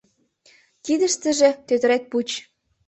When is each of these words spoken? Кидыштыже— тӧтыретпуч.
Кидыштыже— 0.85 1.49
тӧтыретпуч. 1.67 2.29